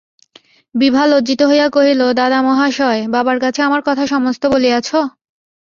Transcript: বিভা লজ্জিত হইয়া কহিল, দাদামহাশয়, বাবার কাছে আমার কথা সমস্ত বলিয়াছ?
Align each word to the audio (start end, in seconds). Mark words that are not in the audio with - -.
বিভা 0.75 1.03
লজ্জিত 1.05 1.41
হইয়া 1.49 1.67
কহিল, 1.69 2.01
দাদামহাশয়, 2.13 3.01
বাবার 3.07 3.37
কাছে 3.39 3.59
আমার 3.61 3.81
কথা 3.87 4.03
সমস্ত 4.07 4.43
বলিয়াছ? 4.53 4.89